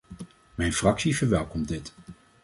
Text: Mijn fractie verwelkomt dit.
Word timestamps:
Mijn 0.55 0.73
fractie 0.73 1.15
verwelkomt 1.17 1.67
dit. 1.67 1.93